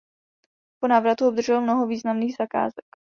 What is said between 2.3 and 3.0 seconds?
zakázek.